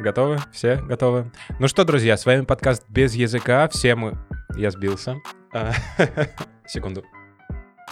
[0.00, 0.38] Готовы?
[0.50, 1.30] Все готовы?
[1.58, 3.68] Ну что, друзья, с вами подкаст «Без языка».
[3.68, 4.16] Все мы...
[4.56, 5.16] Я сбился.
[5.52, 5.72] А,
[6.66, 7.04] секунду.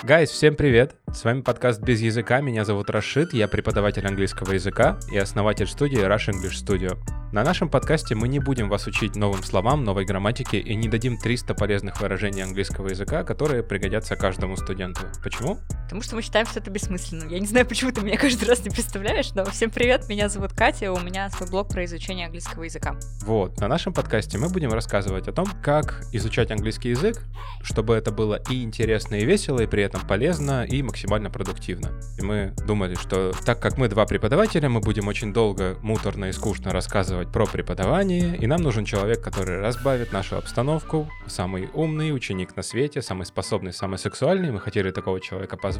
[0.03, 0.96] Гайс, всем привет!
[1.13, 2.41] С вами подкаст «Без языка».
[2.41, 6.99] Меня зовут Рашид, я преподаватель английского языка и основатель студии Rush English Studio.
[7.31, 11.18] На нашем подкасте мы не будем вас учить новым словам, новой грамматике и не дадим
[11.18, 15.03] 300 полезных выражений английского языка, которые пригодятся каждому студенту.
[15.22, 15.59] Почему?
[15.89, 17.31] Потому что мы считаем, что это бессмысленно.
[17.31, 20.53] Я не знаю, почему ты меня каждый раз не представляешь, но всем привет, меня зовут
[20.53, 22.95] Катя, у меня свой блог про изучение английского языка.
[23.23, 27.23] Вот, на нашем подкасте мы будем рассказывать о том, как изучать английский язык,
[27.63, 31.99] чтобы это было и интересно, и весело, и при этом полезно, и максимально продуктивно.
[32.19, 36.33] И мы думали, что так как мы два преподавателя, мы будем очень долго, муторно и
[36.33, 42.56] скучно рассказывать про преподавание, и нам нужен человек, который разбавит нашу обстановку, самый умный ученик
[42.56, 44.50] на свете, самый способный, самый сексуальный.
[44.50, 45.77] Мы хотели такого человека позвать.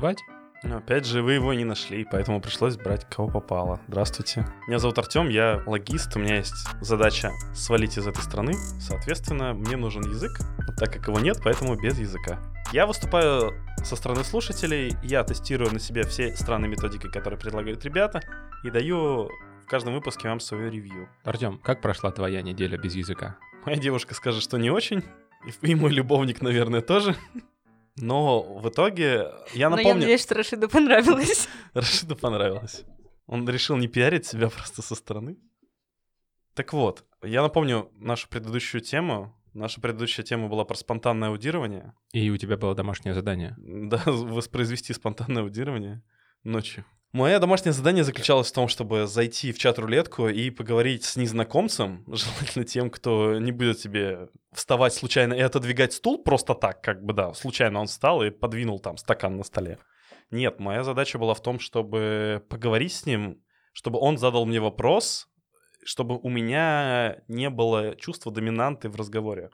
[0.62, 3.80] Но опять же, вы его не нашли, поэтому пришлось брать кого попало.
[3.88, 4.46] Здравствуйте.
[4.66, 8.54] Меня зовут Артем, я логист, у меня есть задача свалить из этой страны.
[8.80, 10.32] Соответственно, мне нужен язык,
[10.78, 12.41] так как его нет, поэтому без языка.
[12.72, 13.54] Я выступаю
[13.84, 18.20] со стороны слушателей, я тестирую на себе все странные методики, которые предлагают ребята,
[18.64, 19.30] и даю
[19.64, 21.08] в каждом выпуске вам свое ревью.
[21.24, 23.36] Артем, как прошла твоя неделя без языка?
[23.64, 25.02] Моя девушка скажет, что не очень,
[25.62, 27.16] и мой любовник, наверное, тоже.
[27.98, 29.84] Но в итоге я напомню...
[29.84, 31.48] Но я надеюсь, что Рашиду понравилось.
[31.74, 32.84] Рашиду понравилось.
[33.27, 35.36] Он решил не пиарить себя просто со стороны.
[36.54, 39.34] Так вот, я напомню нашу предыдущую тему.
[39.54, 41.94] Наша предыдущая тема была про спонтанное аудирование.
[42.12, 43.54] И у тебя было домашнее задание.
[43.58, 46.02] Да, воспроизвести спонтанное аудирование
[46.44, 46.84] ночью.
[47.12, 52.67] Мое домашнее задание заключалось в том, чтобы зайти в чат-рулетку и поговорить с незнакомцем, желательно
[52.67, 57.33] тем, кто не будет тебе вставать случайно и отодвигать стул просто так, как бы, да,
[57.33, 59.78] случайно он встал и подвинул там стакан на столе.
[60.31, 65.28] Нет, моя задача была в том, чтобы поговорить с ним, чтобы он задал мне вопрос,
[65.84, 69.50] чтобы у меня не было чувства доминанты в разговоре.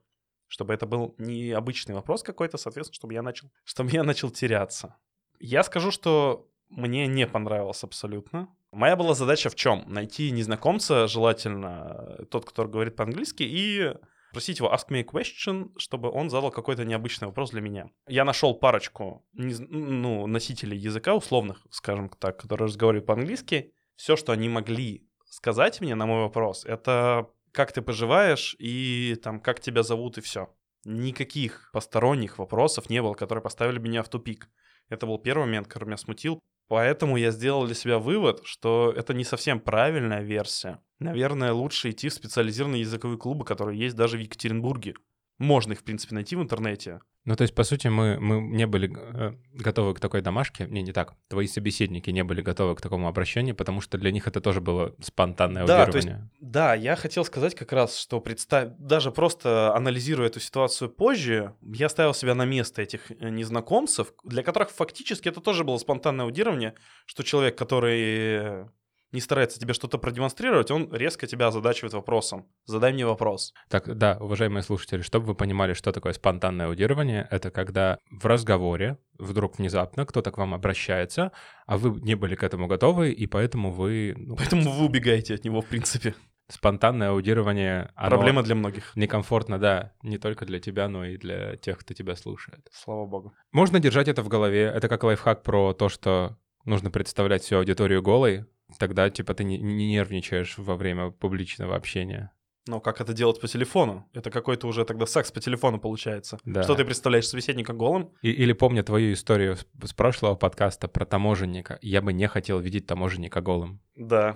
[0.49, 4.97] Чтобы это был не обычный вопрос какой-то, соответственно, чтобы я начал, чтобы я начал теряться.
[5.39, 8.49] Я скажу, что мне не понравилось абсолютно.
[8.73, 9.85] Моя была задача в чем?
[9.87, 13.95] Найти незнакомца, желательно э, тот, который говорит по-английски, и
[14.33, 17.89] просить его ask me a question, чтобы он задал какой-то необычный вопрос для меня.
[18.09, 23.73] Я нашел парочку ну, носителей языка, условных, скажем так, которые разговаривают по-английски.
[23.95, 29.41] Все, что они могли сказать мне на мой вопрос, это как ты поживаешь и там
[29.41, 30.53] как тебя зовут и все.
[30.85, 34.51] Никаких посторонних вопросов не было, которые поставили меня в тупик.
[34.89, 36.41] Это был первый момент, который меня смутил.
[36.69, 40.81] Поэтому я сделал для себя вывод, что это не совсем правильная версия.
[40.99, 44.95] Наверное, лучше идти в специализированные языковые клубы, которые есть даже в Екатеринбурге.
[45.39, 47.01] Можно их, в принципе, найти в интернете.
[47.25, 50.67] Ну, то есть, по сути, мы, мы не были э, готовы к такой домашке.
[50.67, 51.15] Не, не так.
[51.29, 54.95] Твои собеседники не были готовы к такому обращению, потому что для них это тоже было
[55.01, 56.09] спонтанное да, то есть,
[56.41, 61.89] да, я хотел сказать как раз, что представь, даже просто анализируя эту ситуацию позже, я
[61.89, 66.75] ставил себя на место этих э, незнакомцев, для которых фактически это тоже было спонтанное аудирование,
[67.07, 68.67] что человек, который
[69.15, 72.47] не старается тебе что-то продемонстрировать, он резко тебя озадачивает вопросом.
[72.67, 73.55] Задай мне вопрос.
[73.71, 78.99] Так, да, уважаемые слушатели, чтобы вы понимали, что такое спонтанное аудирование, это когда в разговоре
[79.19, 81.33] вдруг внезапно кто-то к вам обращается,
[81.67, 84.15] а вы не были к этому готовы, и поэтому вы...
[84.17, 86.15] Ну, поэтому вы убегаете от него, в принципе.
[86.51, 87.91] Спонтанное аудирование...
[87.97, 88.95] Проблема для многих.
[88.97, 89.93] Некомфортно, да.
[90.03, 92.69] Не только для тебя, но и для тех, кто тебя слушает.
[92.71, 93.33] Слава богу.
[93.53, 94.65] Можно держать это в голове.
[94.65, 96.37] Это как лайфхак про то, что
[96.67, 98.45] нужно представлять всю аудиторию голой,
[98.79, 102.33] тогда, типа, ты не, не нервничаешь во время публичного общения.
[102.67, 104.09] Но как это делать по телефону?
[104.15, 106.39] Это какой-то уже тогда секс по телефону получается.
[106.45, 106.63] Да.
[106.63, 108.13] Что ты представляешь собеседника голым?
[108.23, 111.79] И, или помня твою историю с, с прошлого подкаста про таможенника.
[111.83, 113.81] Я бы не хотел видеть таможенника голым.
[113.97, 114.35] Да,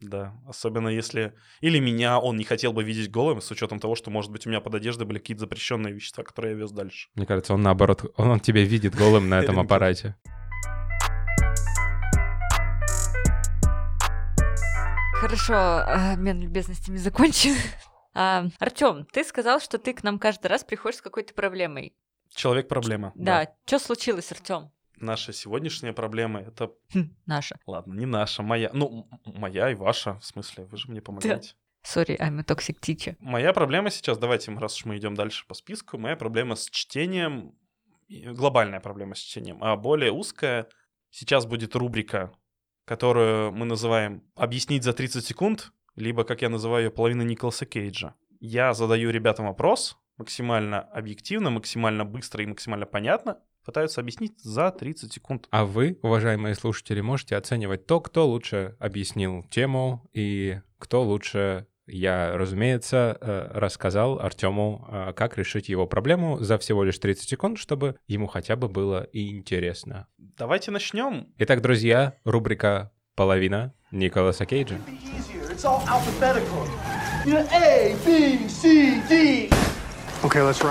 [0.00, 0.34] да.
[0.46, 1.34] Особенно если...
[1.60, 4.50] Или меня он не хотел бы видеть голым, с учетом того, что, может быть, у
[4.50, 7.10] меня под одеждой были какие-то запрещенные вещества, которые я вез дальше.
[7.16, 10.16] Мне кажется, он наоборот, он, он тебя видит голым на этом аппарате.
[15.20, 17.54] Хорошо, э, обмен любезностями закончен.
[18.14, 21.94] А, Артем, ты сказал, что ты к нам каждый раз приходишь с какой-то проблемой.
[22.34, 23.12] Человек-проблема.
[23.14, 23.44] Да.
[23.44, 23.52] да.
[23.64, 24.72] Что случилось, Артем?
[24.96, 26.72] Наша сегодняшняя проблема это...
[26.92, 27.60] Хм, наша.
[27.66, 28.70] Ладно, не наша, моя.
[28.72, 31.54] Ну, моя и ваша, в смысле, вы же мне помогаете.
[31.84, 33.14] Sorry, I'm a toxic teacher.
[33.20, 37.54] Моя проблема сейчас, давайте, раз уж мы идем дальше по списку, моя проблема с чтением,
[38.08, 40.68] глобальная проблема с чтением, а более узкая,
[41.10, 42.32] сейчас будет рубрика
[42.88, 48.14] которую мы называем «Объяснить за 30 секунд», либо, как я называю ее, половина Николаса Кейджа.
[48.40, 55.12] Я задаю ребятам вопрос, максимально объективно, максимально быстро и максимально понятно, пытаются объяснить за 30
[55.12, 55.48] секунд.
[55.50, 62.36] А вы, уважаемые слушатели, можете оценивать то, кто лучше объяснил тему и кто лучше я,
[62.36, 67.96] разумеется, э, рассказал Артему, э, как решить его проблему за всего лишь 30 секунд, чтобы
[68.06, 70.06] ему хотя бы было интересно.
[70.18, 71.32] Давайте начнем.
[71.38, 74.78] Итак, друзья, рубрика «Половина» Николаса Кейджа.
[77.26, 79.48] A, B, C, D.
[80.22, 80.62] Okay, let's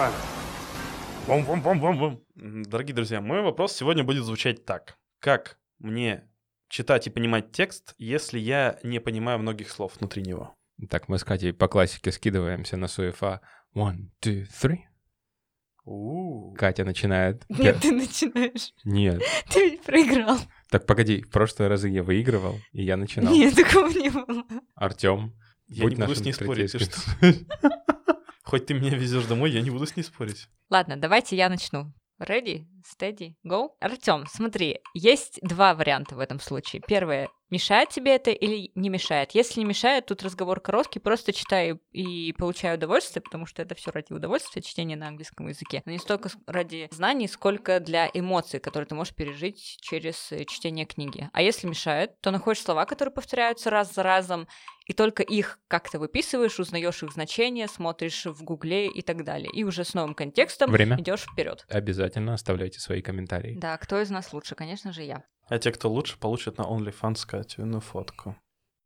[2.36, 4.98] Дорогие друзья, мой вопрос сегодня будет звучать так.
[5.20, 6.24] Как мне
[6.70, 10.57] читать и понимать текст, если я не понимаю многих слов внутри него?
[10.90, 13.42] Так, мы с Катей по классике скидываемся на суефа.
[13.76, 14.80] One, two, three.
[15.86, 16.54] У.
[16.54, 17.46] Катя начинает.
[17.50, 18.74] Нет, ты начинаешь.
[18.84, 19.22] Нет.
[19.50, 20.38] Ты ведь проиграл.
[20.70, 23.34] Так, погоди, в прошлые разы я выигрывал, и я начинал.
[23.34, 24.44] Нет, такого не было.
[24.76, 25.34] Артем,
[25.68, 27.48] Я будь не буду с ней спорить, ты третейским.
[28.44, 30.50] Хоть ты меня везешь домой, я не буду с ней спорить.
[30.70, 31.94] Ладно, давайте я начну.
[32.20, 33.70] Ready, steady, go.
[33.80, 36.82] Артем, смотри, есть два варианта в этом случае.
[36.86, 39.32] Первое, мешает тебе это или не мешает?
[39.32, 43.92] Если не мешает, тут разговор короткий, просто читаю и получаю удовольствие, потому что это все
[43.92, 45.82] ради удовольствия, чтение на английском языке.
[45.86, 50.86] Но не столько ради знаний, сколько для эмоций, которые ты можешь пережить через э, чтение
[50.86, 51.30] книги.
[51.34, 54.48] А если мешает, то находишь слова, которые повторяются раз за разом,
[54.88, 59.50] и только их как-то выписываешь, узнаешь их значение, смотришь в гугле и так далее.
[59.54, 61.00] И уже с новым контекстом Время.
[61.00, 61.66] идешь вперед.
[61.70, 63.58] Обязательно оставляйте свои комментарии.
[63.60, 64.56] Да, кто из нас лучше?
[64.56, 65.24] Конечно же, я.
[65.50, 68.36] А те, кто лучше, получат на OnlyFans Катину фотку.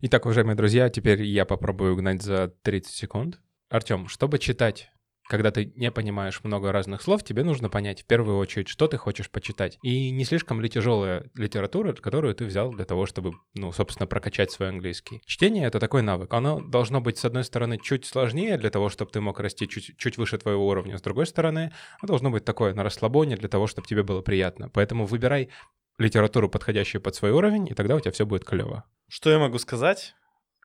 [0.01, 3.39] Итак, уважаемые друзья, теперь я попробую угнать за 30 секунд.
[3.69, 4.91] Артем, чтобы читать,
[5.27, 8.97] когда ты не понимаешь много разных слов, тебе нужно понять в первую очередь, что ты
[8.97, 9.79] хочешь почитать.
[9.81, 14.51] И не слишком ли тяжелая литература, которую ты взял для того, чтобы, ну, собственно, прокачать
[14.51, 15.21] свой английский.
[15.25, 16.31] Чтение— это такой навык.
[16.31, 19.97] Оно должно быть, с одной стороны, чуть сложнее для того, чтобы ты мог расти чуть,
[19.97, 20.97] чуть выше твоего уровня.
[20.97, 21.71] С другой стороны,
[22.01, 24.69] оно должно быть такое на расслабоне для того, чтобы тебе было приятно.
[24.69, 25.49] Поэтому выбирай
[25.97, 28.85] литературу, подходящую под свой уровень, и тогда у тебя все будет клево.
[29.07, 30.15] Что я могу сказать,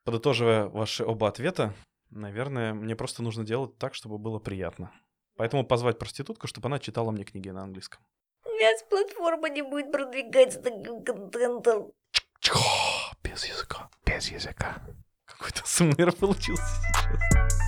[0.05, 1.73] подытоживая ваши оба ответа?
[2.09, 4.91] Наверное, мне просто нужно делать так, чтобы было приятно.
[5.35, 8.01] Поэтому позвать проститутку, чтобы она читала мне книги на английском.
[8.45, 11.91] Нас платформа не будет продвигаться таким контентом.
[13.23, 13.89] Без языка.
[14.05, 14.81] Без языка.
[15.25, 17.66] Какой-то СМР получился сейчас.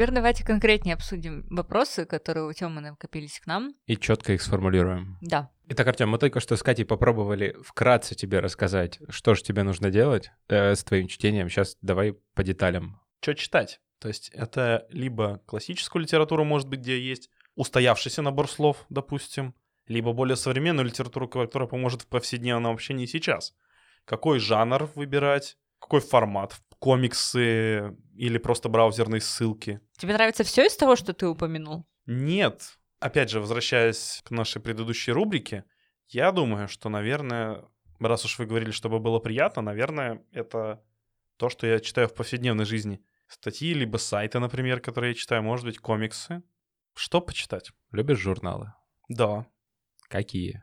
[0.00, 3.74] Теперь давайте конкретнее обсудим вопросы, которые у Тёмы накопились к нам.
[3.84, 5.18] И четко их сформулируем.
[5.20, 5.50] Да.
[5.68, 9.90] Итак, Артем, мы только что с Катей попробовали вкратце тебе рассказать, что же тебе нужно
[9.90, 11.50] делать э, с твоим чтением.
[11.50, 12.98] Сейчас давай по деталям.
[13.20, 13.82] Что читать?
[13.98, 19.54] То есть это либо классическую литературу, может быть, где есть устоявшийся набор слов, допустим,
[19.86, 23.54] либо более современную литературу, которая поможет в повседневном общении сейчас.
[24.06, 29.80] Какой жанр выбирать, какой формат, комиксы или просто браузерные ссылки.
[29.98, 31.86] Тебе нравится все из того, что ты упомянул?
[32.06, 32.78] Нет.
[32.98, 35.64] Опять же, возвращаясь к нашей предыдущей рубрике,
[36.08, 37.64] я думаю, что, наверное,
[38.00, 40.82] раз уж вы говорили, чтобы было приятно, наверное, это
[41.36, 43.00] то, что я читаю в повседневной жизни.
[43.28, 46.42] Статьи, либо сайты, например, которые я читаю, может быть, комиксы.
[46.94, 47.70] Что почитать?
[47.92, 48.72] Любишь журналы?
[49.08, 49.46] Да.
[50.08, 50.62] Какие?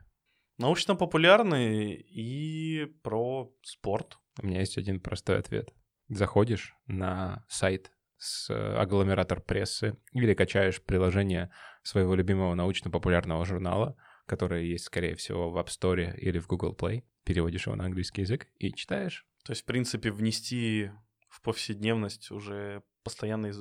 [0.58, 4.18] Научно-популярные и про спорт.
[4.40, 5.72] У меня есть один простой ответ.
[6.08, 11.50] Заходишь на сайт с э, агломератор прессы или качаешь приложение
[11.82, 13.96] своего любимого научно-популярного журнала,
[14.26, 18.22] которое есть, скорее всего, в App Store или в Google Play, переводишь его на английский
[18.22, 19.26] язык и читаешь.
[19.44, 20.90] То есть, в принципе, внести
[21.28, 23.54] в повседневность уже постоянное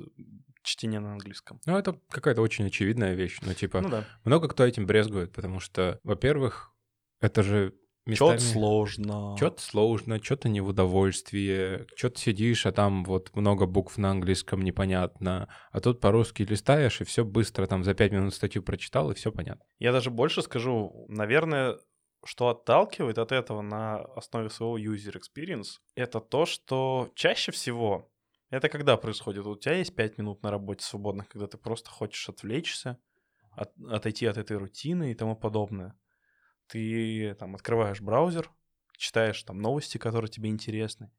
[0.63, 1.62] чтение на английском.
[1.66, 3.39] Ну, это какая-то очень очевидная вещь.
[3.42, 4.06] Ну, типа, Ну да.
[4.25, 6.74] много кто этим брезгует, потому что, во-первых,
[7.22, 7.74] это же
[8.14, 8.54] Чё-то местами...
[8.54, 9.36] сложно.
[9.38, 14.62] Что-то сложно, что-то не в удовольствие, что-то сидишь, а там вот много букв на английском
[14.62, 19.16] непонятно, а тут по-русски листаешь, и все быстро, там за пять минут статью прочитал, и
[19.16, 19.64] все понятно.
[19.80, 21.78] Я даже больше скажу, наверное,
[22.26, 28.10] что отталкивает от этого на основе своего user experience, это то, что чаще всего
[28.50, 29.46] это когда происходит?
[29.46, 32.98] У тебя есть 5 минут на работе свободных, когда ты просто хочешь отвлечься,
[33.52, 35.96] от- отойти от этой рутины и тому подобное.
[36.67, 38.51] Ты там открываешь браузер,
[38.97, 41.12] читаешь там новости, которые тебе интересны,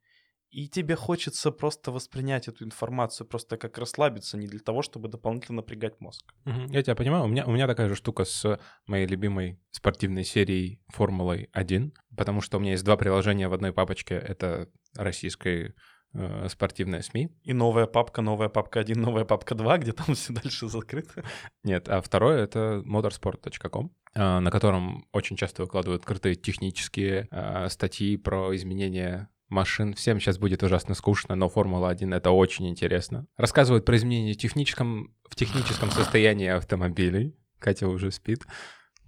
[0.50, 5.56] и тебе хочется просто воспринять эту информацию, просто как расслабиться, не для того, чтобы дополнительно
[5.56, 6.24] напрягать мозг.
[6.44, 10.24] Мгм, Я тебя понимаю, у меня, у меня такая же штука с моей любимой спортивной
[10.24, 15.74] серией Формулой 1, потому что у меня есть два приложения в одной папочке, это российской
[16.18, 20.32] э, спортивная СМИ, И новая папка, новая папка 1, новая папка 2, где там все
[20.32, 21.24] дальше закрыто.
[21.64, 28.16] Нет, а второе— это motorsport.com, а, на котором очень часто выкладывают крутые технические а, статьи
[28.16, 29.94] про изменения машин.
[29.94, 33.26] Всем сейчас будет ужасно скучно, но Формула-1— это очень интересно.
[33.36, 37.36] Рассказывают про изменения в техническом, в техническом состоянии автомобилей.
[37.58, 38.44] Катя уже спит.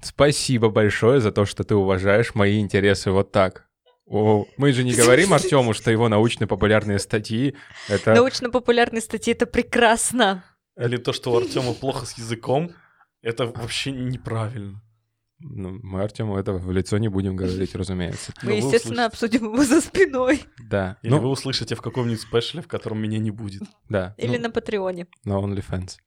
[0.02, 3.69] Спасибо большое за то, что ты уважаешь мои интересы вот так.
[4.10, 7.54] О, мы же не говорим Артему, что его научно-популярные статьи—
[7.88, 8.12] это...
[8.12, 10.42] Научно-популярные статьи— это прекрасно.
[10.76, 12.72] Или то, что у Артема плохо с языком,
[13.22, 14.82] это вообще неправильно.
[15.38, 18.32] Ну, мы Артему это в лицо не будем говорить, разумеется.
[18.42, 20.42] Но Мы, естественно, обсудим его за спиной.
[20.58, 20.98] Да.
[21.02, 23.62] Или Ну, вы услышите в каком-нибудь спешле, в котором меня не будет.
[23.88, 24.16] да.
[24.18, 25.06] Или ну, на Патреоне.
[25.24, 25.98] на OnlyFans.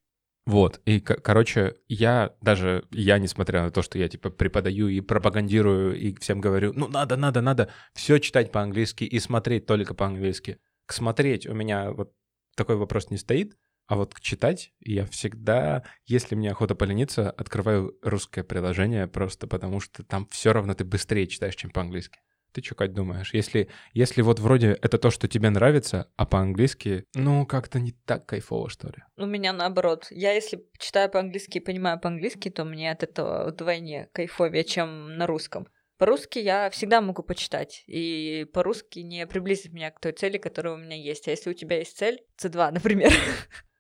[0.45, 4.99] Вот, и, ко- короче, я даже, я, несмотря на то, что я, типа, преподаю и
[4.99, 10.59] пропагандирую, и всем говорю, ну, надо, надо, надо все читать по-английски и смотреть только по-английски.
[10.85, 12.13] К смотреть у меня вот
[12.57, 13.55] такой вопрос не стоит,
[13.87, 19.79] а вот к читать я всегда, если мне охота полениться, открываю русское приложение просто потому,
[19.79, 22.19] что там все равно ты быстрее читаешь, чем по-английски.
[22.53, 23.33] Ты что, Кать, думаешь?
[23.33, 28.27] Если, если вот вроде это то, что тебе нравится, а по-английски, ну, как-то не так
[28.27, 29.03] кайфово, что ли.
[29.17, 30.07] У меня наоборот.
[30.11, 35.25] Я если читаю по-английски и понимаю по-английски, то мне от этого вдвойне кайфовее, чем на
[35.25, 35.67] русском.
[35.97, 40.77] По-русски я всегда могу почитать, и по-русски не приблизит меня к той цели, которая у
[40.77, 41.27] меня есть.
[41.27, 43.11] А если у тебя есть цель, C2, например,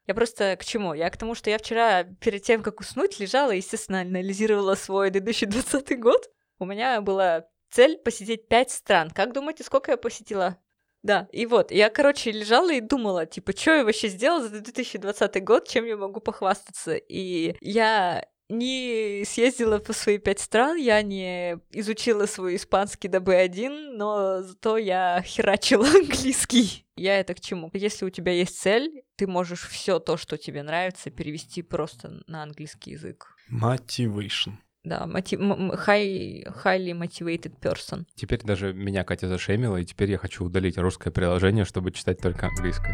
[0.07, 0.93] я просто к чему?
[0.93, 5.99] Я к тому, что я вчера перед тем, как уснуть, лежала естественно, анализировала свой 2020
[5.99, 6.29] год.
[6.59, 9.09] У меня была цель посетить пять стран.
[9.09, 10.57] Как думаете, сколько я посетила?
[11.01, 15.43] Да, и вот, я, короче, лежала и думала, типа, что я вообще сделала за 2020
[15.43, 16.95] год, чем я могу похвастаться.
[16.95, 23.95] И я не съездила по свои пять стран, я не изучила свой испанский до B1,
[23.97, 26.85] но зато я херачила английский.
[26.95, 27.69] Я это к чему?
[27.73, 32.43] Если у тебя есть цель, ты можешь все то, что тебе нравится, перевести просто на
[32.43, 33.35] английский язык.
[33.51, 34.53] Motivation.
[34.83, 35.39] Да, мотив...
[35.39, 36.43] high...
[36.63, 38.05] highly motivated person.
[38.15, 42.47] Теперь даже меня Катя зашемила, и теперь я хочу удалить русское приложение, чтобы читать только
[42.47, 42.91] английское.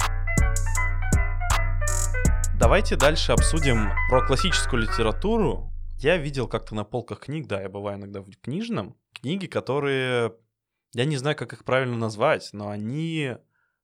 [2.59, 5.71] Давайте дальше обсудим про классическую литературу.
[5.97, 10.35] Я видел как-то на полках книг, да, я бываю иногда в книжном, книги, которые,
[10.93, 13.35] я не знаю, как их правильно назвать, но они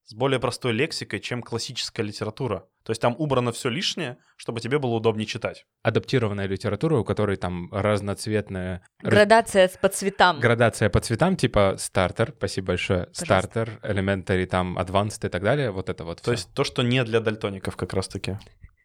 [0.04, 2.68] с более простой лексикой, чем классическая литература.
[2.86, 5.65] То есть там убрано все лишнее, чтобы тебе было удобнее читать.
[5.84, 10.39] Адаптированная литература, у которой там разноцветная раз- Градация по цветам.
[10.39, 13.25] градация по цветам, типа стартер, спасибо большое, Пожалуйста.
[13.25, 16.32] стартер, elementary, там, advanced и так далее, вот это вот То всё.
[16.34, 18.38] есть то, что не для дальтоников как раз-таки.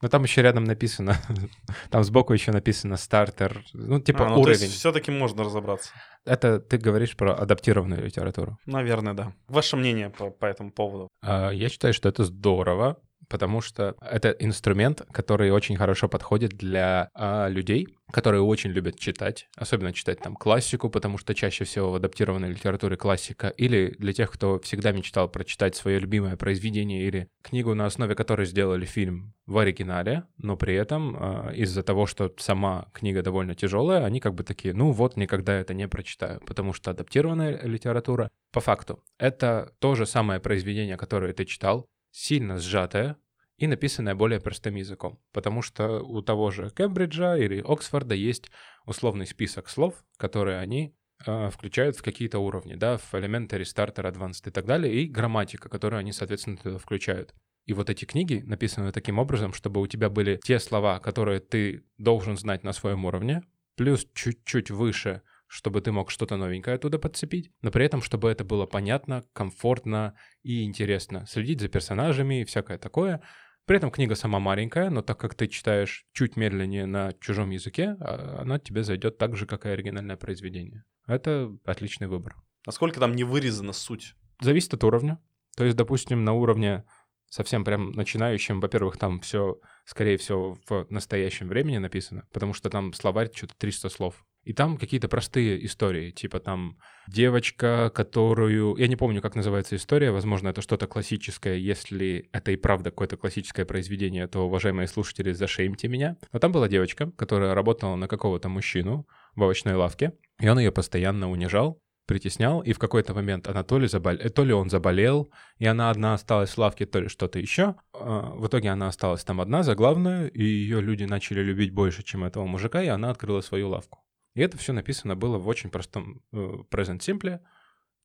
[0.03, 1.17] Но там еще рядом написано,
[1.91, 4.61] там сбоку еще написано стартер, ну, типа А, ну, то уровень.
[4.61, 5.91] есть все-таки можно разобраться.
[6.25, 8.57] Это ты говоришь про адаптированную литературу.
[8.65, 9.33] Наверное, да.
[9.49, 11.09] Ваше мнение по, по этому поводу?
[11.23, 12.97] А, Я считаю, что это здорово,
[13.31, 19.49] потому что это инструмент, который очень хорошо подходит для а, людей, которые очень любят читать,
[19.57, 24.33] особенно читать там классику, потому что чаще всего в адаптированной литературе классика, или для тех,
[24.33, 29.59] кто всегда мечтал прочитать свое любимое произведение или книгу, на основе которой сделали фильм в
[29.59, 34.43] оригинале, но при этом а, из-за того, что сама книга довольно тяжелая, они как бы
[34.43, 39.95] такие, ну вот, никогда это не прочитаю, потому что адаптированная литература, по факту, это то
[39.95, 43.17] же самое произведение, которое ты читал, сильно сжатое
[43.57, 45.21] и написанное более простым языком.
[45.33, 48.51] Потому что у того же Кембриджа или Оксфорда есть
[48.87, 54.49] условный список слов, которые они э, включают в какие-то уровни, да, в Elementary, Starter, Advanced
[54.49, 57.35] и так далее, и грамматика, которую они, соответственно, туда включают.
[57.67, 61.85] И вот эти книги написаны таким образом, чтобы у тебя были те слова, которые ты
[61.99, 63.43] должен знать на своем уровне,
[63.77, 68.45] плюс чуть-чуть выше, чтобы ты мог что-то новенькое оттуда подцепить, но при этом, чтобы это
[68.45, 70.15] было понятно, комфортно
[70.45, 71.27] и интересно.
[71.27, 73.21] Следить за персонажами и всякое такое.
[73.67, 77.97] При этом книга сама маленькая, но так как ты читаешь чуть медленнее на чужом языке,
[77.99, 80.85] а, она тебе зайдет так же, как и оригинальное произведение.
[81.09, 82.37] Это отличный выбор.
[82.65, 84.15] Насколько там не вырезана суть?
[84.41, 85.19] Зависит от уровня.
[85.57, 86.85] То есть, допустим, на уровне
[87.29, 92.93] совсем прям начинающим, во-первых, там все, скорее всего, в настоящем времени написано, потому что там
[92.93, 94.25] словарь что-то 300 слов.
[94.45, 98.77] И там какие-то простые истории, типа там девочка, которую...
[98.77, 101.57] Я не помню, как называется история, возможно, это что-то классическое.
[101.57, 106.17] Если это и правда какое-то классическое произведение, то, уважаемые слушатели, зашеймте меня.
[106.33, 110.73] Но там была девочка, которая работала на какого-то мужчину в овощной лавке, и он ее
[110.73, 114.15] постоянно унижал, притеснял, и в какой-то момент она то ли, забол...
[114.15, 117.77] э, то ли он заболел, и она одна осталась в лавке, то ли что-то еще.
[117.93, 122.03] А, В итоге она осталась там одна за главную, и ее люди начали любить больше,
[122.03, 124.01] чем этого мужика, и она открыла свою лавку.
[124.35, 126.37] И это все написано было в очень простом э,
[126.71, 127.41] present simple,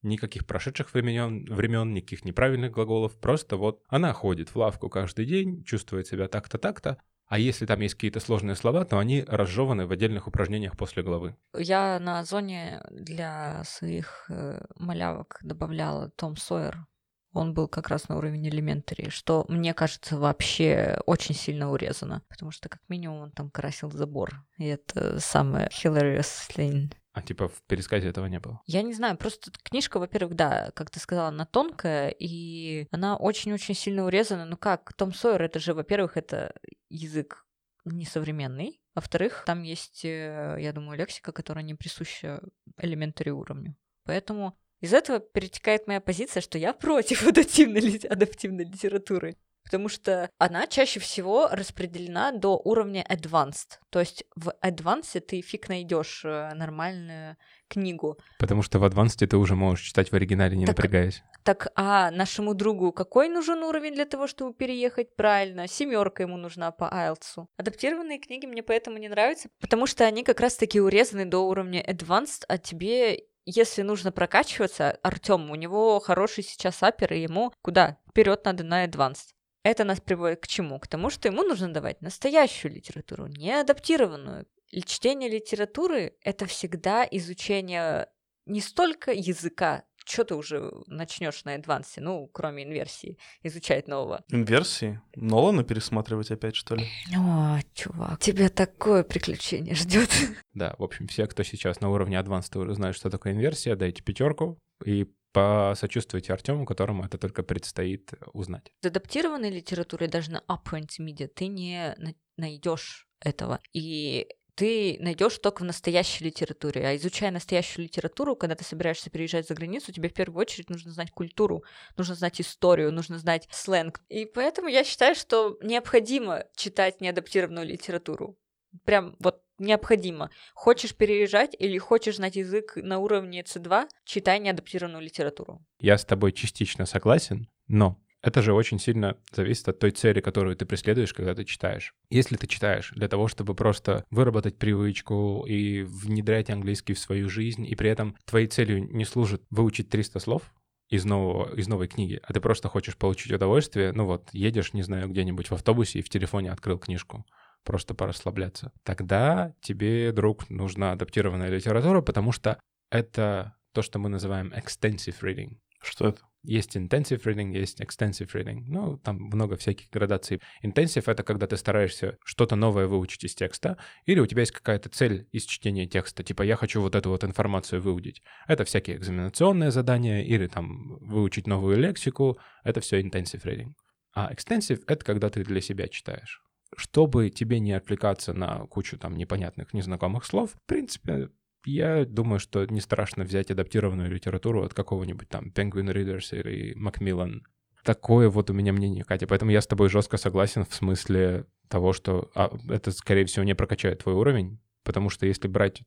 [0.01, 5.63] никаких прошедших времен, времен, никаких неправильных глаголов, просто вот она ходит в лавку каждый день,
[5.63, 9.91] чувствует себя так-то, так-то, а если там есть какие-то сложные слова, то они разжеваны в
[9.91, 11.36] отдельных упражнениях после главы.
[11.58, 16.86] Я на зоне для своих э, малявок добавляла Том Сойер.
[17.35, 22.23] Он был как раз на уровень элементари, что, мне кажется, вообще очень сильно урезано.
[22.29, 24.43] Потому что, как минимум, он там красил забор.
[24.57, 26.93] И это самое hilarious thing.
[27.13, 28.61] А типа в пересказе этого не было.
[28.65, 33.75] Я не знаю, просто книжка, во-первых, да, как ты сказала, она тонкая, и она очень-очень
[33.75, 34.45] сильно урезана.
[34.45, 36.53] Ну как, Том Сойер, это же, во-первых, это
[36.89, 37.45] язык
[37.85, 42.41] несовременный, во-вторых, там есть, э, я думаю, лексика, которая не присуща
[42.77, 43.75] элементари уровню.
[44.05, 49.35] Поэтому из этого перетекает моя позиция, что я против адаптивной, адаптивной литературы.
[49.65, 53.79] Потому что она чаще всего распределена до уровня advanced.
[53.89, 57.35] То есть в advanced ты фиг найдешь э, нормальную
[57.67, 58.19] книгу.
[58.37, 61.23] Потому что в адвансте ты уже можешь читать в оригинале, не Так, напрягаясь.
[61.43, 65.15] Так, а нашему другу какой нужен уровень для того, чтобы переехать?
[65.15, 67.47] Правильно, семерка ему нужна по IELTS.
[67.57, 72.43] Адаптированные книги мне поэтому не нравятся, потому что они как раз-таки урезаны до уровня advanced,
[72.47, 77.97] а тебе если нужно прокачиваться, Артем, у него хороший сейчас апер, и ему куда?
[78.09, 79.33] Вперед надо на advanced.
[79.63, 80.79] Это нас приводит к чему?
[80.79, 84.45] К тому, что ему нужно давать настоящую литературу, не адаптированную.
[84.85, 88.07] Чтение литературы— это всегда изучение
[88.45, 94.23] не столько языка, что ты уже начнешь на адвансе, ну, кроме инверсии, изучать нового.
[94.29, 95.01] Инверсии?
[95.15, 96.85] Нолана пересматривать опять, что ли?
[97.15, 100.09] О, чувак, тебя такое приключение ждет.
[100.53, 104.01] Да, в общем, все, кто сейчас на уровне Advanced уже знают, что такое инверсия, дайте
[104.01, 108.71] пятерку и посочувствуйте Артему, которому это только предстоит узнать.
[108.81, 111.93] В адаптированной литературе, даже на upper intermediate, ты не
[112.37, 113.59] найдешь этого.
[113.73, 116.88] И ты найдешь только в настоящей литературе.
[116.88, 120.91] А изучая настоящую литературу, когда ты собираешься переезжать за границу, тебе в первую очередь нужно
[120.91, 121.63] знать культуру,
[121.97, 124.01] нужно знать историю, нужно знать сленг.
[124.07, 128.38] И поэтому я считаю, что необходимо читать неадаптированную литературу.
[128.85, 130.29] Прям вот необходимо.
[130.53, 135.63] Хочешь переезжать или хочешь знать язык на уровне C2, читай неадаптированную литературу.
[135.79, 140.55] Я с тобой частично согласен, но это же очень сильно зависит от той цели, которую
[140.55, 141.94] ты преследуешь, когда ты читаешь.
[142.10, 147.68] Если ты читаешь для того, чтобы просто выработать привычку и внедрять английский в свою жизнь,
[147.68, 150.51] и при этом твоей целью не служит выучить 300 слов,
[150.90, 154.83] из, нового, из новой книги, а ты просто хочешь получить удовольствие, ну вот, едешь, не
[154.83, 157.25] знаю, где-нибудь в автобусе и в телефоне открыл книжку,
[157.64, 162.59] просто порасслабляться, тогда тебе, друг, нужна адаптированная литература, потому что
[162.92, 165.57] это то, что мы называем extensive reading.
[165.85, 166.19] Что это?
[166.43, 168.63] Есть intensive reading, есть extensive reading.
[168.67, 170.41] Ну, там много всяких градаций.
[170.63, 174.89] Intensive— это когда ты стараешься что-то новое выучить из текста, или у тебя есть какая-то
[174.89, 178.21] цель из чтения текста, типа я хочу вот эту вот информацию выудить.
[178.48, 182.37] Это всякие экзаменационные задания, или там выучить новую лексику.
[182.63, 183.74] Это все intensive reading.
[184.13, 186.41] А extensive— это когда ты для себя читаешь.
[186.77, 191.29] Чтобы тебе не отвлекаться на кучу там непонятных, незнакомых слов, в принципе,
[191.65, 197.41] я думаю, что не страшно взять адаптированную литературу от какого-нибудь там Penguin Readers или Macmillan.
[197.83, 199.27] Такое вот у меня мнение, Катя.
[199.27, 203.55] Поэтому я с тобой жестко согласен в смысле того, что а, это, скорее всего, не
[203.55, 205.83] прокачает твой уровень, потому что если брать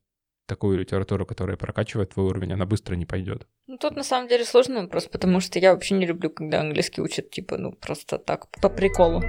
[0.46, 3.46] такую литературу, которая прокачивает твой уровень, она быстро не пойдет.
[3.66, 7.02] Ну, тут на самом деле сложный вопрос, потому что я вообще не люблю, когда английский
[7.02, 9.22] учат, типа, ну, просто так, по приколу.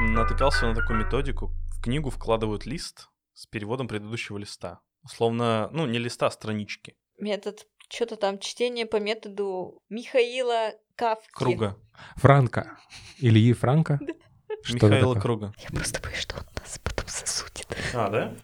[0.00, 1.52] Натыкался на такую методику.
[1.88, 4.80] Книгу вкладывают лист с переводом предыдущего листа.
[5.02, 6.94] Условно, ну, не листа, а странички.
[7.16, 11.30] Метод, что-то там, чтение по методу Михаила Кавки.
[11.32, 11.78] Круга.
[12.16, 12.78] Франка.
[13.16, 13.98] Ильи Франка?
[14.62, 15.14] Что Михаила?
[15.14, 15.54] Круга.
[15.56, 17.66] Я просто боюсь, что он нас потом засудит.
[17.94, 18.36] А, да?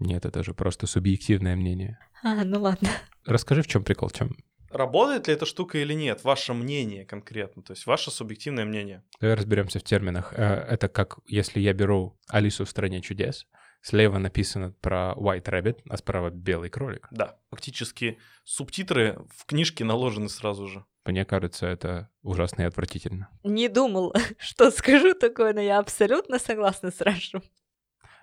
[0.00, 1.96] Нет, это же просто субъективное мнение.
[2.24, 2.88] А, ну ладно.
[3.24, 4.36] Расскажи, в чем прикол, чем
[4.70, 6.24] Работает ли эта штука или нет?
[6.24, 9.02] Ваше мнение конкретно, то есть ваше субъективное мнение.
[9.20, 10.32] Давай разберемся в терминах.
[10.36, 13.46] Э, Это как если я беру Алису в стране чудес,
[13.82, 17.08] слева написано про White Rabbit, а справа белый кролик.
[17.10, 20.84] Да, фактически субтитры в книжке наложены сразу же.
[21.06, 23.28] Мне кажется, это ужасно и отвратительно.
[23.42, 27.42] Не думал, что скажу такое, но я абсолютно согласна с Рашем.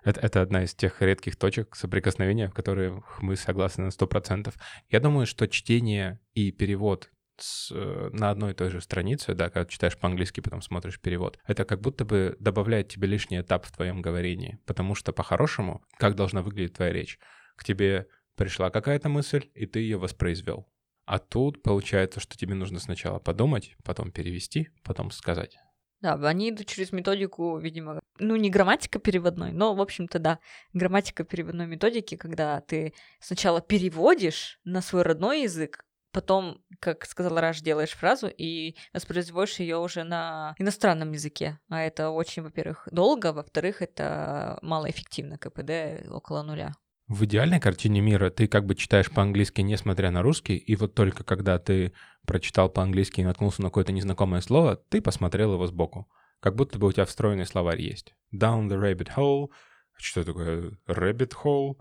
[0.08, 4.54] Это, это одна из тех редких точек соприкосновения, в которых мы согласны на 100%.
[4.90, 9.50] Я думаю, что чтение и перевод с, э, на одной и той же странице, да,
[9.50, 13.72] когда читаешь по-английски, потом смотришь перевод, это как будто бы добавляет тебе лишний этап в
[13.74, 14.60] твоем говорении.
[14.66, 17.20] Потому что по-хорошему, как должна выглядеть твоя речь?
[17.58, 20.70] К тебе пришла какая-то мысль, и ты ее воспроизвел.
[21.06, 25.58] А тут получается, что тебе нужно сначала подумать, потом перевести, потом сказать.
[26.00, 30.40] Да, они идут через методику, видимо, ну не грамматика переводной, но, в общем-то, да,
[30.74, 37.62] грамматика переводной методики, когда ты сначала переводишь на свой родной язык, потом, как сказал Раш,
[37.62, 41.60] делаешь фразу и воспроизводишь ее уже на иностранном языке.
[41.70, 46.74] А это очень, во-первых, долго, во-вторых, это малоэффективно, КПД около нуля.
[47.08, 51.24] В идеальной картине мира ты как бы читаешь по-английски, несмотря на русский, и вот только
[51.24, 51.94] когда ты
[52.26, 56.10] прочитал по-английски и наткнулся на какое-то незнакомое слово, ты посмотрел его сбоку.
[56.40, 58.14] Как будто бы у тебя встроенный словарь есть.
[58.34, 59.50] Down the rabbit hole,
[59.98, 61.78] Что такое rabbit hole?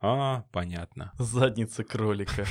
[0.00, 1.12] А, понятно.
[1.18, 2.44] Задница кролика.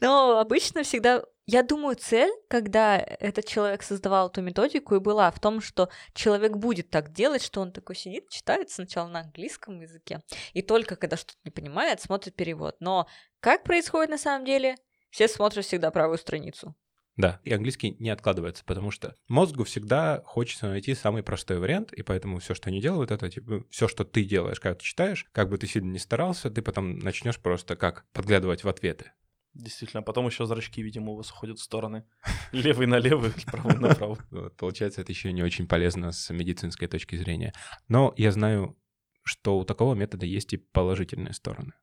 [0.00, 5.38] Но обычно всегда, я думаю, цель, когда этот человек создавал эту методику, и была в
[5.38, 10.22] том, что человек будет так делать, что он такой сидит, читает сначала на английском языке,
[10.54, 12.74] и только когда что-то не понимает, смотрит перевод.
[12.80, 13.06] Но
[13.38, 14.74] как происходит на самом деле?
[15.10, 16.74] Все смотрят всегда правую страницу.
[17.16, 22.02] Да, и английский не откладывается, потому что мозгу всегда хочется найти самый простой вариант, и
[22.02, 25.50] поэтому все, что они делают, это типа, все, что ты делаешь, когда ты читаешь, как
[25.50, 29.12] бы ты сильно не старался, ты потом начнешь просто как подглядывать в ответы.
[29.54, 32.06] Действительно, а потом еще зрачки, видимо, у вас уходят в стороны.
[32.52, 34.18] Левый на левый, правый на правый.
[34.30, 37.52] Вот, получается, это еще не очень полезно с медицинской точки зрения.
[37.88, 38.78] Но я знаю,
[39.24, 41.74] что у такого метода есть и положительные стороны.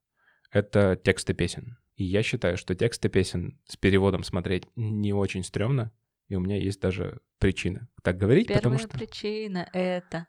[0.51, 1.77] Это тексты песен.
[1.99, 5.91] И я считаю, что тексты песен с переводом смотреть не очень стрёмно,
[6.29, 8.87] и у меня есть даже причина так говорить, Первая потому что...
[8.87, 10.27] причина это...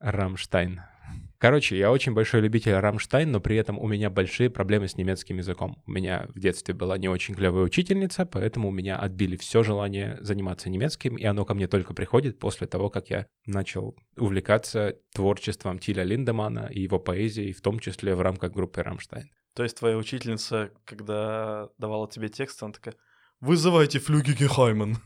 [0.00, 0.80] Рамштайн.
[1.38, 5.36] Короче, я очень большой любитель Рамштайн, но при этом у меня большие проблемы с немецким
[5.36, 5.80] языком.
[5.86, 10.18] У меня в детстве была не очень клевая учительница, поэтому у меня отбили все желание
[10.20, 15.78] заниматься немецким, и оно ко мне только приходит после того, как я начал увлекаться творчеством
[15.78, 19.30] Тиля Линдемана и его поэзией, в том числе в рамках группы Рамштайн.
[19.54, 22.94] То есть твоя учительница, когда давала тебе текст, она такая,
[23.40, 24.98] вызывайте Флюгиге Хайман.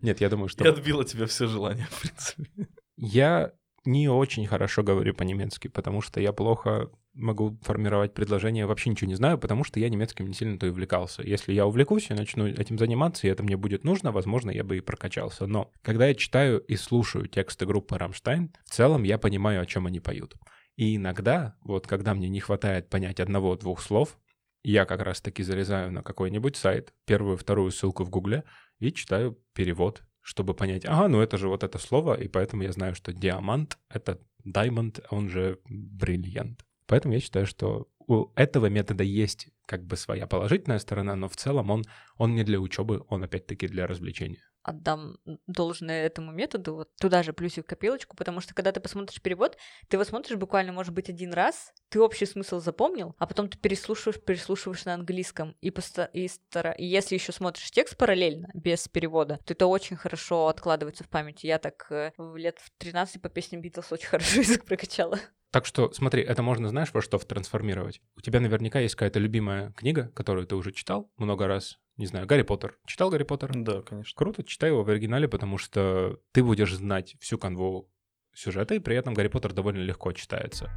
[0.00, 0.64] Нет, я думаю, что...
[0.64, 2.68] И отбила тебе все желания, в принципе.
[2.96, 3.52] Я
[3.84, 9.14] не очень хорошо говорю по-немецки, потому что я плохо могу формировать предложения, вообще ничего не
[9.14, 11.22] знаю, потому что я немецким не сильно-то и увлекался.
[11.22, 14.78] Если я увлекусь и начну этим заниматься, и это мне будет нужно, возможно, я бы
[14.78, 15.46] и прокачался.
[15.46, 19.86] Но когда я читаю и слушаю тексты группы «Рамштайн», в целом я понимаю, о чем
[19.86, 20.34] они поют.
[20.76, 24.18] И иногда, вот когда мне не хватает понять одного-двух слов,
[24.62, 28.44] я как раз-таки залезаю на какой-нибудь сайт, первую-вторую ссылку в Гугле
[28.80, 32.72] и читаю перевод, чтобы понять, ага, ну это же вот это слово, и поэтому я
[32.72, 36.64] знаю, что диамант— это diamond, а он же бриллиант.
[36.86, 41.36] Поэтому я считаю, что у этого метода есть как бы своя положительная сторона, но в
[41.36, 41.84] целом он,
[42.16, 47.32] он не для учебы, он опять-таки для развлечения отдам должное этому методу, вот туда же
[47.32, 49.56] плюсик в копилочку, потому что когда ты посмотришь перевод,
[49.88, 53.58] ты его смотришь буквально, может быть, один раз, ты общий смысл запомнил, а потом ты
[53.58, 56.72] переслушиваешь, переслушиваешь на английском, и, поста- и, стара...
[56.72, 61.46] и если еще смотришь текст параллельно, без перевода, то это очень хорошо откладывается в памяти.
[61.46, 65.20] Я так э, лет в 13 по песням Битлз очень хорошо язык прокачала.
[65.54, 68.02] Так что, смотри, это можно, знаешь, во что трансформировать?
[68.16, 72.26] У тебя наверняка есть какая-то любимая книга, которую ты уже читал много раз, не знаю,
[72.26, 72.76] Гарри Поттер.
[72.86, 73.52] Читал Гарри Поттер?
[73.54, 74.16] Да, конечно.
[74.16, 77.88] Круто, читай его в оригинале, потому что ты будешь знать всю канву
[78.32, 80.72] сюжета, и при этом Гарри Поттер довольно легко читается.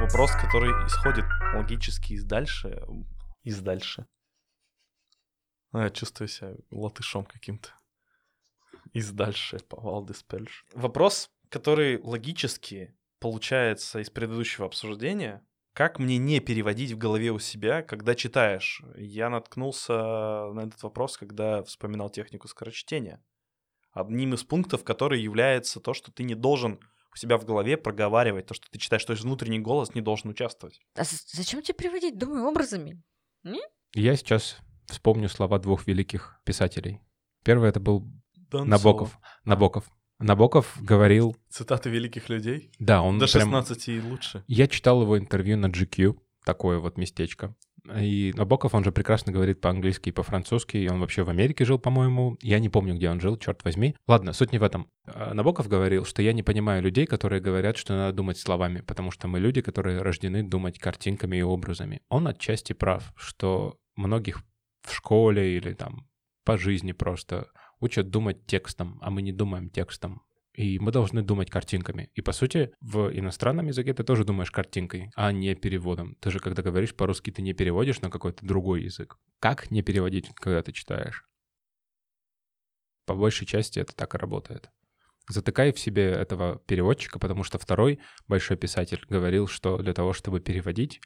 [0.00, 2.82] Вопрос, который исходит логически из дальше.
[3.42, 4.06] Из дальше.
[5.72, 7.68] А, я чувствую себя латышом каким-то.
[8.92, 10.64] Из дальше, повал диспельш.
[10.74, 17.82] Вопрос, который логически получается из предыдущего обсуждения, как мне не переводить в голове у себя,
[17.82, 18.82] когда читаешь?
[18.96, 19.92] Я наткнулся
[20.52, 23.22] на этот вопрос, когда вспоминал технику скорочтения.
[23.92, 26.80] Одним из пунктов, который является то, что ты не должен
[27.12, 30.30] у себя в голове проговаривать то, что ты читаешь, то есть внутренний голос не должен
[30.30, 30.80] участвовать.
[30.94, 32.18] А зачем тебе переводить?
[32.18, 33.02] Думаю, образами.
[33.44, 33.56] М?
[33.94, 37.00] Я сейчас вспомню слова двух великих писателей.
[37.42, 38.06] Первый это был
[38.50, 38.70] Донцова.
[38.70, 39.18] Набоков.
[39.44, 39.84] Набоков.
[40.18, 41.36] Набоков говорил...
[41.48, 42.70] Цитаты великих людей?
[42.78, 44.44] Да, он До прям- 16 и лучше.
[44.46, 47.54] Я читал его интервью на GQ, такое вот местечко.
[47.98, 51.78] И Набоков, он же прекрасно говорит по-английски и по-французски, и он вообще в Америке жил,
[51.78, 52.36] по-моему.
[52.42, 53.96] Я не помню, где он жил, черт возьми.
[54.06, 54.88] Ладно, суть не в этом.
[55.06, 59.10] А, Набоков говорил, что я не понимаю людей, которые говорят, что надо думать словами, потому
[59.10, 62.02] что мы люди, которые рождены думать картинками и образами.
[62.10, 64.42] Он отчасти прав, что многих
[64.82, 66.06] в школе или там
[66.44, 67.48] по жизни просто
[67.80, 70.22] учат думать текстом, а мы не думаем текстом.
[70.52, 72.10] И мы должны думать картинками.
[72.14, 76.16] И по сути, в иностранном языке ты тоже думаешь картинкой, а не переводом.
[76.16, 79.16] Ты же, когда говоришь по-русски, ты не переводишь на какой-то другой язык.
[79.38, 81.24] Как не переводить, когда ты читаешь?
[83.06, 84.70] По большей части это так и работает.
[85.28, 90.40] Затыкай в себе этого переводчика, потому что второй большой писатель говорил, что для того, чтобы
[90.40, 91.00] переводить,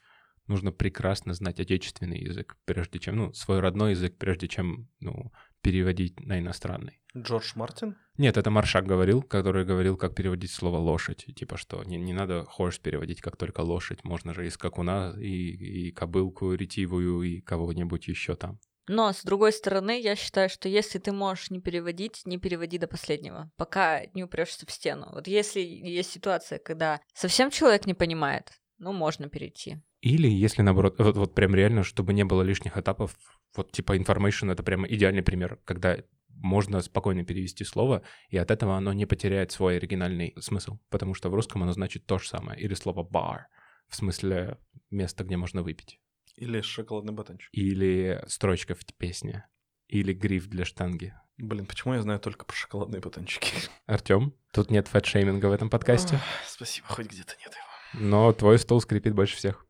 [0.47, 5.31] нужно прекрасно знать отечественный язык, прежде чем, ну, свой родной язык, прежде чем, ну,
[5.65, 7.01] переводить на иностранный.
[7.17, 7.97] Джордж Мартин?
[8.19, 11.25] Нет, это Маршак говорил, который говорил, как переводить слово лошадь.
[11.35, 14.03] Типа что, не, не надо horse переводить как только лошадь.
[14.03, 18.59] Можно же и скакуна, и, и кобылку ретивую, и кого-нибудь еще там.
[18.87, 22.85] Но, с другой стороны, я считаю, что если ты можешь не переводить, не переводи до
[22.85, 25.09] последнего, пока не упрешься в стену.
[25.13, 29.81] Вот если есть ситуация, когда совсем человек не понимает, ну, можно перейти.
[30.05, 33.17] Или если наоборот, вот, вот прям реально, чтобы не было лишних этапов,
[33.55, 35.97] вот типа information— это прямо идеальный пример, когда
[36.29, 41.29] можно спокойно перевести слово, и от этого оно не потеряет свой оригинальный смысл, потому что
[41.31, 42.59] в русском оно значит то же самое.
[42.61, 43.47] Или слово «бар»,
[43.87, 44.59] в смысле
[44.91, 45.99] место, где можно выпить.
[46.35, 47.49] Или шоколадный батончик.
[47.51, 49.47] Или строчка в песне.
[49.87, 51.15] Или гриф для штанги.
[51.37, 53.53] Блин, почему я знаю только про шоколадные батончики?
[53.87, 58.05] Артем, тут нет фэтшейминга в этом подкасте, Ах, Спасибо, хоть где-то нет его.
[58.07, 59.65] но твой стол скрипит больше всех.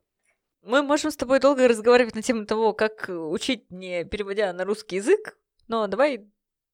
[0.66, 4.96] Мы можем с тобой долго разговаривать на тему того, как учить, не переводя на русский
[4.96, 6.26] язык, но давай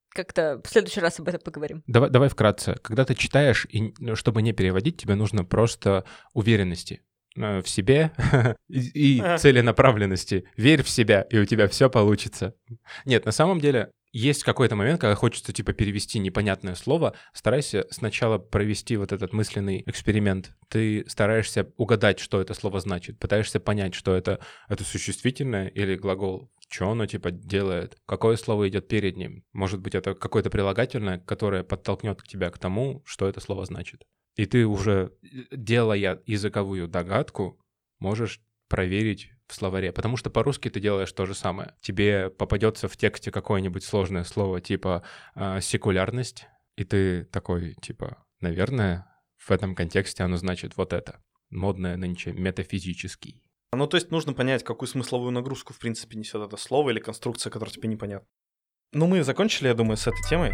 [0.10, 1.84] как-то в следующий раз об этом поговорим.
[1.88, 2.75] Давай, давай вкратце.
[2.82, 7.01] Когда ты читаешь, и ну, чтобы не переводить, тебе нужно просто уверенности
[7.36, 8.12] э, в себе
[8.69, 10.45] и, и целенаправленности.
[10.56, 12.56] Верь в себя, и у тебя все получится.
[13.04, 18.38] Нет, на самом деле есть какой-то момент, когда хочется типа перевести непонятное слово, старайся сначала
[18.38, 20.56] провести вот этот мысленный эксперимент.
[20.67, 26.52] Ты стараешься угадать, что это слово значит, пытаешься понять, что это, это существительное или глагол,
[26.69, 29.45] что оно типа делает, какое слово идет перед ним.
[29.54, 34.06] Может быть, это какое-то прилагательное, которое подтолкнет тебя к тому, что это слово значит.
[34.36, 35.13] И ты уже,
[35.52, 37.60] делая языковую догадку,
[38.00, 41.75] можешь проверить в словаре, потому что по-русски ты делаешь то же самое.
[41.81, 45.03] Тебе попадется в тексте какое-нибудь сложное слово типа
[45.35, 49.05] э, секулярность, и ты такой типа, наверное,
[49.37, 51.21] в этом контексте оно значит вот это.
[51.49, 53.43] Модное нынче метафизический.
[53.73, 57.51] Ну, то есть нужно понять, какую смысловую нагрузку, в принципе, несет это слово или конструкция,
[57.51, 58.27] которая тебе непонятна.
[58.93, 60.53] Ну, мы закончили, я думаю, с этой темой.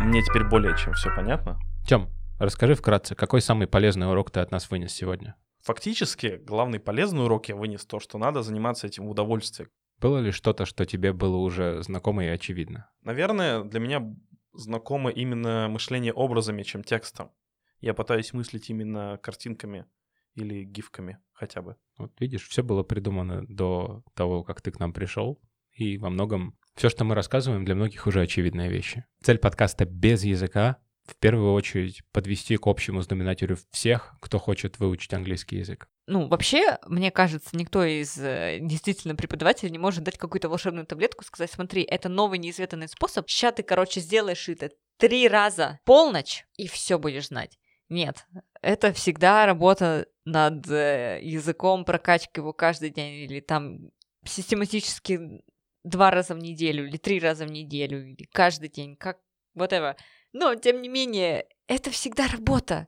[0.00, 1.58] Мне теперь более чем все понятно.
[1.86, 5.36] Тем, расскажи вкратце, какой самый полезный урок ты от нас вынес сегодня?
[5.62, 9.68] Фактически, главный полезный урок я вынес то, что надо заниматься этим в удовольствие.
[9.98, 12.90] Было ли что-то, что тебе было уже знакомо и очевидно?
[13.02, 14.14] Наверное, для меня
[14.52, 17.32] знакомо именно мышление образами, чем текстом.
[17.80, 19.86] Я пытаюсь мыслить именно картинками
[20.34, 21.76] или гифками хотя бы.
[21.98, 25.40] Вот видишь, все было придумано до того, как ты к нам пришел,
[25.72, 29.04] и во многом все, что мы рассказываем, для многих уже очевидные вещи.
[29.22, 30.76] Цель подкаста без языка
[31.10, 35.88] в первую очередь подвести к общему знаменателю всех, кто хочет выучить английский язык.
[36.06, 41.24] Ну, вообще, мне кажется, никто из э, действительно преподавателей не может дать какую-то волшебную таблетку,
[41.24, 46.68] сказать, смотри, это новый неизведанный способ, сейчас ты, короче, сделаешь это три раза полночь, и
[46.68, 47.58] все будешь знать.
[47.88, 48.26] Нет,
[48.62, 53.90] это всегда работа над э, языком, прокачка его каждый день, или там
[54.24, 55.42] систематически
[55.84, 59.18] два раза в неделю, или три раза в неделю, или каждый день, как
[59.56, 59.96] whatever.
[60.38, 62.86] Но, тем не менее, это всегда работа.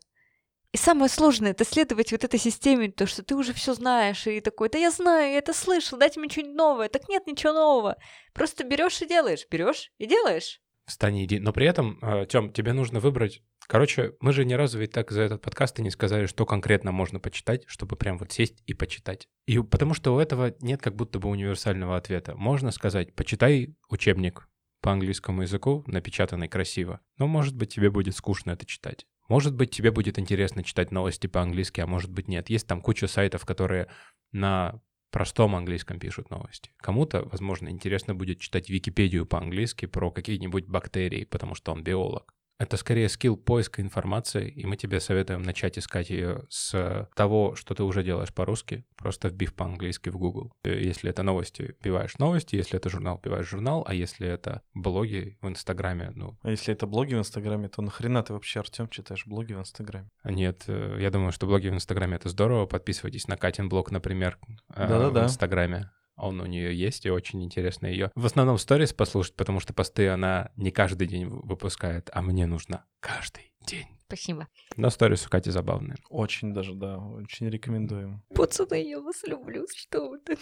[0.73, 4.41] И самое сложное это следовать вот этой системе, то, что ты уже все знаешь, и
[4.41, 6.89] такой, да я знаю, я это слышал, дайте мне что-нибудь новое.
[6.91, 7.97] Так нет ничего нового.
[8.35, 10.61] Просто берешь и делаешь, берешь и делаешь.
[10.85, 11.39] Встань иди.
[11.39, 13.43] Но при этом, Тем, тебе нужно выбрать...
[13.67, 16.93] Короче, мы же ни разу ведь так за этот подкаст и не сказали, что конкретно
[16.93, 19.27] можно почитать, чтобы прям вот сесть и почитать.
[19.47, 22.35] И потому что у этого нет как будто бы универсального ответа.
[22.35, 24.49] Можно сказать, почитай учебник
[24.81, 27.01] по английскому языку, напечатанный красиво.
[27.19, 29.07] Но, может быть, тебе будет скучно это читать.
[29.29, 32.49] Может быть, тебе будет интересно читать новости по-английски, а может быть, нет.
[32.49, 33.89] Есть там куча сайтов, которые
[34.33, 36.71] на простом английском пишут новости.
[36.79, 42.35] Кому-то, возможно, интересно будет читать Википедию по-английски про какие-нибудь бактерии, потому что он биолог.
[42.59, 47.75] Это скорее скилл поиска информации, и мы тебе советуем начать искать ее с того, что
[47.75, 50.53] ты уже делаешь по-русски, просто вбив по-английски в Google.
[50.65, 55.49] Если это новости, вбиваешь новости, если это журнал, вбиваешь журнал, а если это блоги в
[55.49, 56.37] Инстаграме, ну...
[56.43, 60.11] А если это блоги в Инстаграме, то нахрена ты вообще, Артем, читаешь блоги в Инстаграме?
[60.25, 62.67] Нет, э, я думаю, что блоги в Инстаграме— это здорово.
[62.67, 64.37] Подписывайтесь на Катин блог, например,
[64.75, 65.23] э, Да-да-да.
[65.23, 65.91] в Инстаграме.
[66.19, 68.11] Он у нее есть, и очень интересно ее.
[68.15, 72.85] В основном сторис послушать, потому что посты она не каждый день выпускает, а мне нужно
[73.01, 73.87] каждый день.
[74.07, 74.49] Спасибо.
[74.77, 75.97] Но сторис у Кати забавные.
[76.09, 78.23] Очень даже, да, очень рекомендуем.
[78.35, 80.39] Пацаны, я вас люблю, что вы так...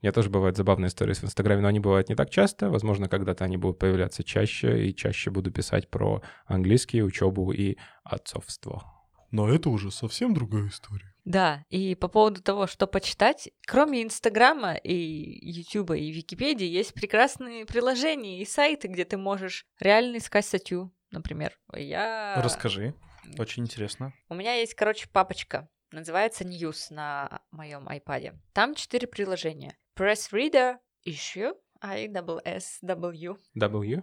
[0.00, 2.70] Я тоже бывают забавные сторис в Инстаграме, но они бывают не так часто.
[2.70, 8.84] Возможно, когда-то они будут появляться чаще, и чаще буду писать про английский, учебу и отцовство.
[9.30, 11.13] Но это уже совсем другая история.
[11.24, 17.64] Да, и по поводу того, что почитать, кроме Инстаграма и Ютуба и Википедии, есть прекрасные
[17.64, 21.58] приложения и сайты, где ты можешь реально искать статью, например.
[21.74, 22.40] Я...
[22.42, 22.94] Расскажи,
[23.38, 24.12] очень интересно.
[24.28, 28.36] У меня есть, короче, папочка, называется News на моем iPad.
[28.52, 29.78] Там четыре приложения.
[29.96, 33.36] Press Reader, Issue, I-S-S-W.
[33.54, 34.02] W?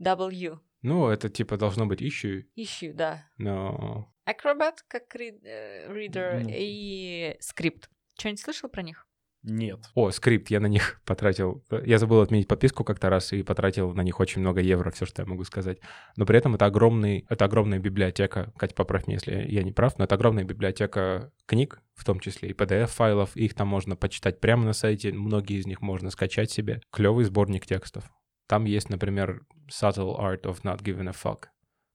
[0.00, 0.58] W.
[0.82, 3.28] Ну, это типа должно быть issue, Issue, да.
[3.38, 4.12] но...
[4.28, 6.48] Acrobat как read- э, reader Ну.
[6.52, 7.88] и скрипт.
[8.18, 9.06] Что-нибудь слышал про них?
[9.44, 9.80] Нет.
[9.96, 11.64] О, скрипт, я на них потратил.
[11.84, 15.22] Я забыл отменить подписку как-то раз и потратил на них очень много евро, все, что
[15.22, 15.78] я могу сказать.
[16.16, 18.52] Но при этом это огромный, это огромная библиотека.
[18.56, 22.50] Катя, поправь меня, если я не прав, но это огромная библиотека книг, в том числе
[22.50, 23.36] и PDF-файлов.
[23.36, 25.12] Их там можно почитать прямо на сайте.
[25.12, 26.80] Многие из них можно скачать себе.
[26.92, 28.04] Клевый сборник текстов.
[28.46, 31.46] Там есть, например, Subtle Art of Not Giving a Fuck,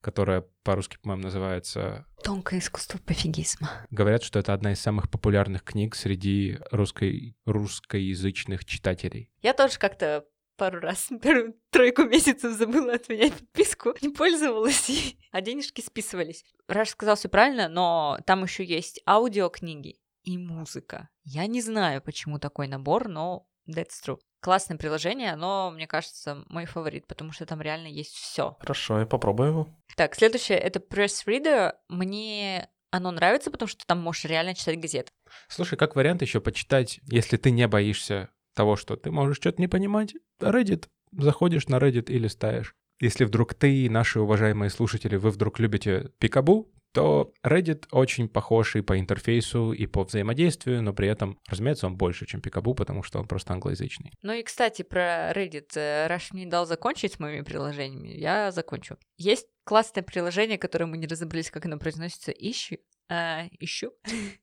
[0.07, 3.69] которая по-русски, по-моему, называется Тонкое искусство пофигизма.
[3.89, 9.29] Говорят, что это одна из самых популярных книг среди русской, русскоязычных читателей.
[9.41, 15.19] Я тоже как-то пару раз первую тройку месяцев забыла отменять подписку, не пользовалась, и...
[15.31, 16.45] а денежки списывались.
[16.69, 21.09] Раш сказал все правильно, но там еще есть аудиокниги и музыка.
[21.25, 24.19] Я не знаю, почему такой набор, но that's true.
[24.39, 28.55] Классное приложение, но, мне кажется, мой фаворит, потому что там реально есть все.
[28.59, 29.69] Хорошо, я попробую его.
[29.95, 31.73] Так, следующее это Press Reader.
[31.89, 35.11] Мне оно нравится, потому что там можешь реально читать газеты.
[35.49, 39.67] Слушай, как вариант еще почитать, если ты не боишься того, что ты можешь что-то не
[39.67, 40.87] понимать, Reddit.
[41.11, 42.75] Заходишь на Reddit и листаешь.
[42.99, 48.75] Если вдруг ты и наши уважаемые слушатели, вы вдруг любите пикабу, то Reddit очень похож
[48.75, 53.03] и по интерфейсу, и по взаимодействию, но при этом, разумеется, он больше, чем Пикабу, потому
[53.03, 54.11] что он просто англоязычный.
[54.21, 55.71] Ну и, кстати, про Reddit.
[55.75, 58.97] Э, Раш мне дал закончить с моими приложениями, я закончу.
[59.17, 62.79] Есть классное приложение, которое мы не разобрались, как оно произносится, ищи.
[63.09, 63.93] Э, ищу.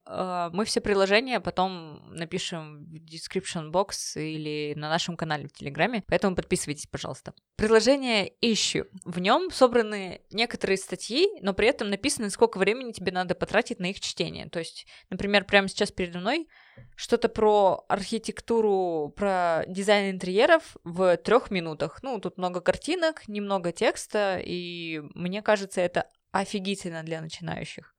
[0.07, 6.03] Э, мы все приложения потом напишем в description box или на нашем канале в Телеграме,
[6.07, 7.35] поэтому подписывайтесь, пожалуйста.
[7.57, 8.87] Приложение ищу.
[9.05, 13.87] В нем собраны некоторые статьи, но при этом написано, сколько времени тебе надо потратить на
[13.87, 14.49] их чтение.
[14.49, 16.49] То есть, например, прямо сейчас передо мной
[16.97, 22.03] что-то про архитектуру, про дизайн интерьеров в трех минутах.
[22.03, 27.94] Ну, тут много картинок, немного текста, и мне кажется, это офигительно для начинающих.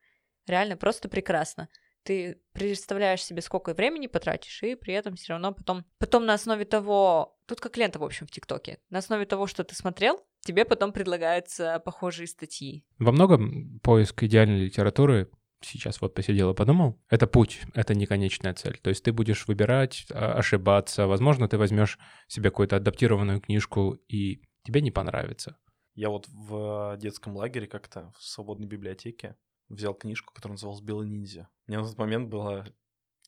[0.47, 1.69] Реально просто прекрасно.
[2.03, 6.63] Ты представляешь себе, сколько времени потратишь, и при этом все равно потом, потом на основе
[6.63, 10.65] того, тут как лента, в общем, в ТикТоке, на основе того, что ты смотрел, тебе
[10.65, 12.85] потом предлагаются похожие статьи.
[12.99, 15.31] Во многом поиск идеальной литературы
[15.61, 18.77] сейчас вот посидел и подумал, это путь, это не конечная цель.
[18.77, 21.07] То есть ты будешь выбирать, а, ошибаться.
[21.07, 25.57] Возможно, ты возьмешь себе какую-то адаптированную книжку, и тебе не понравится.
[25.95, 29.37] Я вот в детском лагере как-то в свободной библиотеке
[29.69, 31.49] взял книжку, которая называлась «Белый ниндзя».
[31.67, 32.65] Мне на тот момент было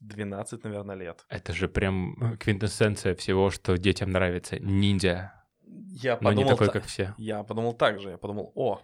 [0.01, 1.25] 12, наверное, лет.
[1.29, 4.59] Это же прям квинтэссенция всего, что детям нравится.
[4.59, 5.33] Ниндзя.
[5.63, 7.13] Я Но подумал, не такой, та- как все.
[7.17, 8.11] Я подумал так же.
[8.11, 8.81] Я подумал, о,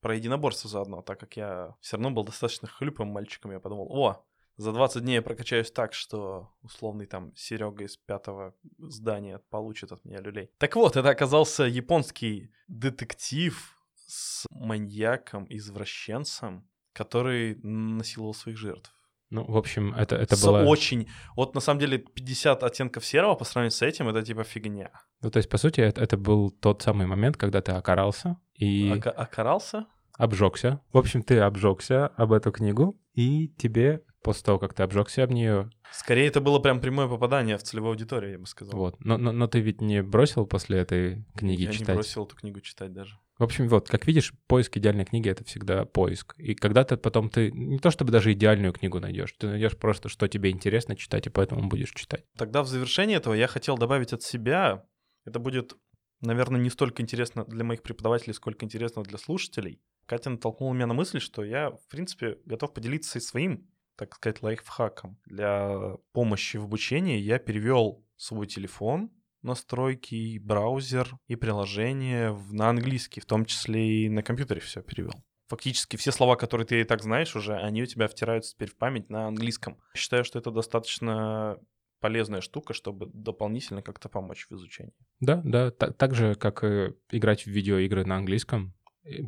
[0.00, 4.24] про единоборство заодно, так как я все равно был достаточно хлюпым мальчиком, я подумал, о,
[4.56, 10.04] за 20 дней я прокачаюсь так, что условный там Серега из пятого здания получит от
[10.04, 10.50] меня люлей.
[10.58, 18.92] Так вот, это оказался японский детектив с маньяком-извращенцем, который насиловал своих жертв.
[19.30, 20.64] Ну, в общем, это, это С было...
[20.64, 21.08] очень...
[21.36, 24.90] Вот на самом деле 50 оттенков серого по сравнению с этим, это типа фигня.
[25.22, 28.90] Ну, то есть, по сути, это, это был тот самый момент, когда ты окарался и
[28.90, 29.86] Ока- окарался?
[30.18, 30.80] обжегся.
[30.92, 35.30] В общем, ты обжегся об эту книгу, и тебе, после того, как ты обжегся об
[35.30, 38.76] нее, Скорее, это было прям прямое попадание в целевую аудиторию, я бы сказал.
[38.78, 38.96] вот.
[39.04, 41.88] Но, но, но ты ведь не бросил после этой книги я читать.
[41.88, 43.16] не бросил эту книгу читать даже.
[43.40, 46.34] В общем, вот, как видишь, поиск идеальной книги— это всегда поиск.
[46.36, 50.10] И когда ты потом, ты не то чтобы даже идеальную книгу найдешь, ты найдешь просто,
[50.10, 52.26] что тебе интересно читать, и поэтому будешь читать.
[52.36, 54.84] Тогда в завершение этого я хотел добавить от себя.
[55.24, 55.72] Это будет,
[56.20, 59.80] наверное, не столько интересно для моих преподавателей, сколько интересно для слушателей.
[60.04, 64.42] Катя натолкнула меня на мысль, что я, в принципе, готов поделиться и своим, так сказать,
[64.42, 65.18] лайфхаком.
[65.24, 69.10] Для помощи в обучении я перевел свой телефон,
[69.42, 75.12] настройки, и браузер и приложение на английский, в том числе и на компьютере все перевел.
[75.48, 78.76] Фактически все слова, которые ты и так знаешь уже, они у тебя втираются теперь в
[78.76, 79.78] память на английском.
[79.96, 81.58] Считаю, что это достаточно
[82.00, 84.94] полезная штука, чтобы дополнительно как-то помочь в изучении.
[85.18, 88.74] Да, да, та- так же, как и играть в видеоигры на английском,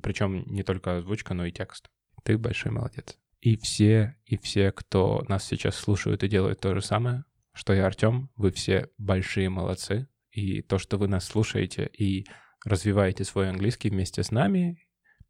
[0.03, 1.91] причем не только озвучка, но и текст.
[2.23, 3.19] Ты большой молодец.
[3.41, 7.79] И все, и все, кто нас сейчас слушают и делают то же самое, что и
[7.79, 10.09] Артем, вы все большие молодцы.
[10.31, 12.25] И то, что вы нас слушаете и
[12.65, 14.79] развиваете свой английский вместе с нами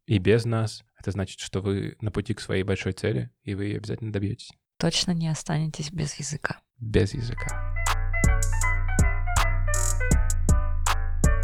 [0.05, 3.65] и без нас, это значит, что вы на пути к своей большой цели, и вы
[3.65, 4.51] ее обязательно добьетесь.
[4.77, 6.61] Точно не останетесь без языка.
[6.77, 7.73] Без языка.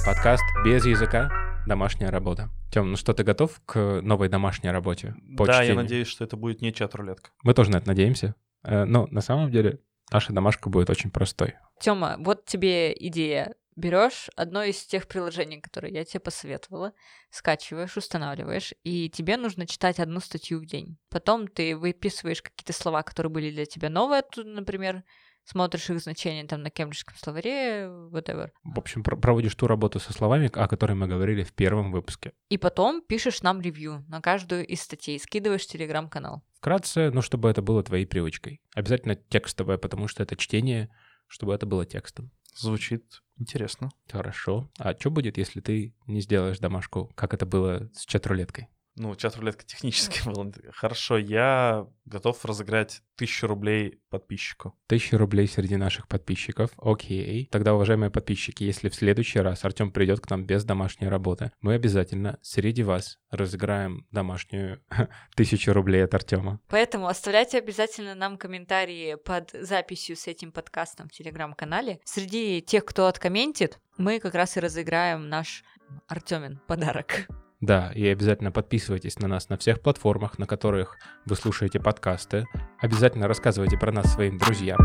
[0.05, 1.30] Подкаст без языка.
[1.67, 2.49] Домашняя работа.
[2.71, 5.15] Тем, ну что, ты готов к новой домашней работе?
[5.38, 5.84] по да, я чтению?
[5.84, 7.32] надеюсь, что это будет не чат-рулетка.
[7.43, 8.36] Мы тоже на это надеемся.
[8.63, 9.80] Э, Но на самом деле
[10.12, 11.55] наша домашка будет очень простой.
[11.80, 13.55] Тёма, вот тебе идея.
[13.76, 16.91] Берешь одно из тех приложений, которые я тебе посоветовала,
[17.30, 20.97] скачиваешь, устанавливаешь, и тебе нужно читать одну статью в день.
[21.10, 25.03] Потом ты выписываешь какие-то слова, которые были для тебя новые, например,
[25.50, 28.52] смотришь их значение там на кембриджском словаре, whatever.
[28.64, 32.34] В общем, про- проводишь ту работу со словами, о которой мы говорили в первом выпуске.
[32.50, 36.43] И потом пишешь нам ревью на каждую из статей, скидываешь в телеграм-канал.
[36.58, 38.62] Вкратце, ну, чтобы это было твоей привычкой.
[38.76, 40.89] Обязательно текстовое, потому что это чтение,
[41.28, 42.32] чтобы это было текстом.
[42.56, 43.89] Звучит интересно.
[44.12, 44.70] Хорошо.
[44.78, 48.68] А что будет, если ты не сделаешь домашку, как это было с чат-рулеткой?
[49.00, 50.52] Ну, чат-рулетка технически была.
[50.74, 54.76] Хорошо, я готов разыграть тысячу рублей подписчику.
[54.88, 56.72] Тысяча рублей среди наших подписчиков.
[56.76, 57.47] Окей.
[57.50, 61.76] Тогда, уважаемые подписчики, если в следующий раз Артем придет к нам без домашней работы, мы
[61.76, 64.84] обязательно среди вас разыграем домашнюю
[65.38, 66.60] тысячу рублей от Артема.
[66.68, 72.02] Поэтому оставляйте обязательно нам комментарии под записью с этим подкастом в телеграм-канале.
[72.04, 75.64] Среди тех, кто откомментит, мы как раз и разыграем наш
[76.10, 77.30] Артемин подарок.
[77.62, 82.45] Да, и обязательно подписывайтесь на нас на всех платформах, на которых вы слушаете подкасты.
[82.80, 84.80] Обязательно рассказывайте про нас своим друзьям.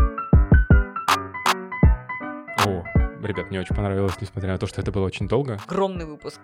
[2.65, 2.83] О,
[3.23, 5.57] ребят, мне очень понравилось, несмотря на то, что это было очень долго.
[5.65, 6.41] Огромный выпуск.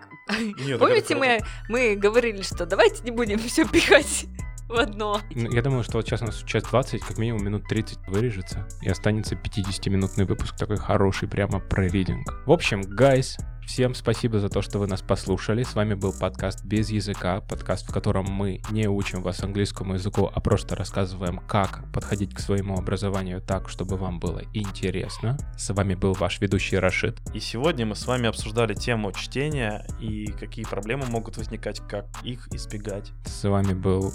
[0.66, 4.26] Нет, Помните, мы, мы говорили, что давайте не будем все пихать
[4.70, 5.20] в одно.
[5.36, 8.70] Ну, Я думаю, что вот сейчас у нас час 20, как минимум минут 30 вырежется,
[8.82, 12.42] и останется 50-минутный выпуск, такой хороший, прямо про ридинг.
[12.46, 13.38] В общем, guys,
[13.72, 15.64] всем спасибо за то, что вы нас послушали.
[15.64, 20.30] С вами был подкаст «Без языка», подкаст, в котором мы не учим вас английскому языку,
[20.34, 25.38] а просто рассказываем, как подходить к своему образованию так, чтобы вам было интересно.
[25.58, 27.18] С вами был ваш ведущий Рашид.
[27.34, 32.50] И сегодня мы с вами обсуждали тему чтения и какие проблемы могут возникать, как их
[32.54, 33.14] избегать.
[33.24, 34.12] С вами был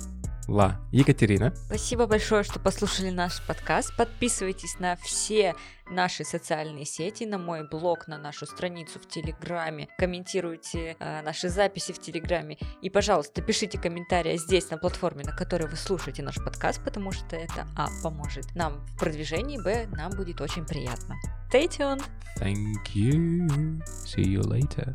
[0.49, 1.55] Ла Екатерина.
[1.67, 3.97] Спасибо большое, что послушали наш подкаст.
[3.97, 5.55] Подписывайтесь на все
[5.91, 9.89] наши социальные сети, на мой блог, на нашу страницу в Телеграме.
[9.99, 12.59] Комментируйте э, наши записи в Телеграме.
[12.81, 17.37] И, пожалуйста, пишите комментарии здесь, на платформе, на которой вы слушаете наш подкаст, потому что
[17.37, 21.17] это, а, поможет нам в продвижении, б, нам будет очень приятно.
[21.51, 22.03] Stay tuned!
[22.39, 23.81] Thank you.
[24.05, 24.95] See you later.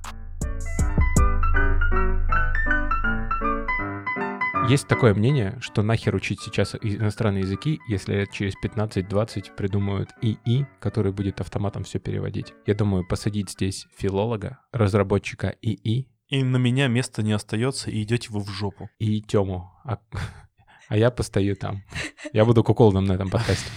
[4.71, 11.11] Есть такое мнение, что нахер учить сейчас иностранные языки, если через 15-20 придумают ИИ, который
[11.11, 12.53] будет автоматом все переводить.
[12.65, 18.29] Я думаю, посадить здесь филолога, разработчика ИИ И на меня места не остается, и идете
[18.31, 18.89] вы в жопу.
[18.97, 19.73] и Тему.
[19.83, 19.97] А,
[20.87, 21.83] а я постою там.
[22.31, 23.69] Я буду куколдом на этом подкасте.